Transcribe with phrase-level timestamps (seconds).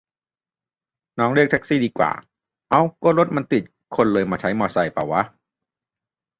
[1.19, 2.11] น้องเรียกแท็กซี่ดีกว่า
[2.69, 3.63] เอ๊า ก็รถมันติด
[3.95, 5.21] คนเลยมาใช้มอไซค์ปะวะ